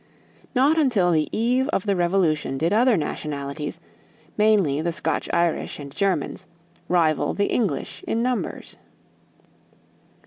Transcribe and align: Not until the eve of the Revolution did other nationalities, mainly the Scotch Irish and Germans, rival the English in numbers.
Not 0.55 0.79
until 0.79 1.11
the 1.11 1.29
eve 1.31 1.67
of 1.69 1.85
the 1.85 1.95
Revolution 1.95 2.57
did 2.57 2.73
other 2.73 2.97
nationalities, 2.97 3.79
mainly 4.35 4.81
the 4.81 4.91
Scotch 4.91 5.29
Irish 5.31 5.77
and 5.77 5.91
Germans, 5.95 6.47
rival 6.87 7.35
the 7.35 7.51
English 7.53 8.03
in 8.07 8.23
numbers. 8.23 8.77